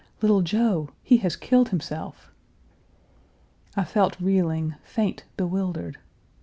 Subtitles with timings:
[0.19, 0.89] "Little Joe!
[1.03, 2.31] he has killed himself!"
[3.75, 5.99] I felt reeling, faint, bewildered.